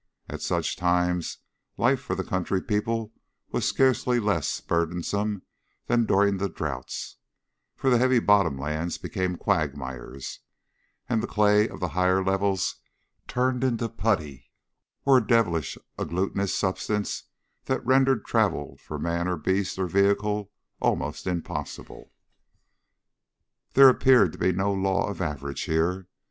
[0.27, 1.37] At such times
[1.77, 3.13] life for the country people
[3.51, 5.43] was scarcely less burdensome
[5.85, 7.17] than during the droughts,
[7.75, 10.39] for the heavy bottom lands became quagmires,
[11.07, 12.77] and the clay of the higher levels
[13.27, 14.49] turned into putty
[15.05, 17.25] or a devilish agglutinous substance
[17.65, 22.11] that rendered travel for man or beast or vehicle almost impossible.
[23.75, 26.07] There appeared to be no law of average here.